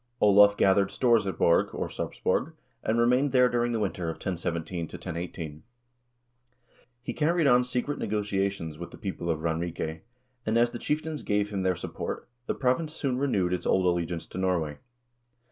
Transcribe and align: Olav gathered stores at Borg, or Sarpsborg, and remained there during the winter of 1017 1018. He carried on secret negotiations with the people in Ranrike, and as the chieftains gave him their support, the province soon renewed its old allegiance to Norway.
Olav 0.19 0.57
gathered 0.57 0.89
stores 0.89 1.27
at 1.27 1.37
Borg, 1.37 1.69
or 1.75 1.87
Sarpsborg, 1.87 2.53
and 2.81 2.97
remained 2.97 3.31
there 3.33 3.47
during 3.49 3.71
the 3.71 3.79
winter 3.79 4.05
of 4.05 4.15
1017 4.15 4.85
1018. 4.85 5.61
He 7.03 7.13
carried 7.13 7.45
on 7.45 7.63
secret 7.63 7.99
negotiations 7.99 8.79
with 8.79 8.89
the 8.89 8.97
people 8.97 9.29
in 9.29 9.37
Ranrike, 9.37 10.01
and 10.43 10.57
as 10.57 10.71
the 10.71 10.79
chieftains 10.79 11.21
gave 11.21 11.51
him 11.51 11.61
their 11.61 11.75
support, 11.75 12.27
the 12.47 12.55
province 12.55 12.93
soon 12.95 13.19
renewed 13.19 13.53
its 13.53 13.67
old 13.67 13.85
allegiance 13.85 14.25
to 14.25 14.39
Norway. 14.39 14.79